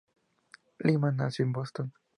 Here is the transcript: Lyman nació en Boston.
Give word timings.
Lyman 0.83 1.17
nació 1.17 1.45
en 1.45 1.51
Boston. 1.51 1.93